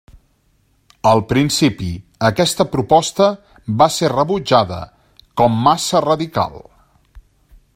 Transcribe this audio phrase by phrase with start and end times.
[1.09, 1.89] Al principi
[2.29, 3.27] aquesta proposta
[3.83, 4.79] va ser rebutjada
[5.43, 6.59] com massa radical.